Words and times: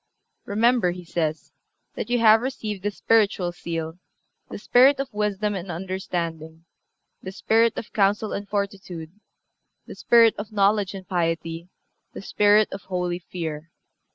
"Remember," 0.45 0.89
he 0.89 1.05
says, 1.05 1.51
"that 1.93 2.09
you 2.09 2.17
have 2.17 2.41
received 2.41 2.81
the 2.81 2.89
spiritual 2.89 3.51
seal, 3.51 3.99
the 4.49 4.57
spirit 4.57 4.99
of 4.99 5.13
wisdom 5.13 5.53
and 5.53 5.69
understanding, 5.69 6.65
the 7.21 7.31
spirit 7.31 7.77
of 7.77 7.93
counsel 7.93 8.33
and 8.33 8.49
fortitude, 8.49 9.11
the 9.85 9.93
spirit 9.93 10.33
of 10.39 10.51
knowledge 10.51 10.95
and 10.95 11.07
piety, 11.07 11.69
the 12.13 12.21
spirit 12.23 12.67
of 12.71 12.81
holy 12.85 13.19
fear. 13.19 13.69